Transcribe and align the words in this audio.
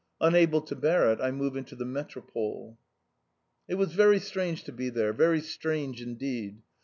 Unable 0.19 0.61
to 0.61 0.75
bear 0.75 1.11
it, 1.11 1.21
I 1.21 1.29
moved 1.29 1.55
into 1.57 1.75
the 1.75 1.85
Métropole. 1.85 2.77
It 3.67 3.75
was 3.75 3.93
very 3.93 4.17
strange 4.19 4.63
to 4.63 4.71
be 4.71 4.89
there, 4.89 5.13
very 5.13 5.41
strange 5.41 6.01
indeed! 6.01 6.63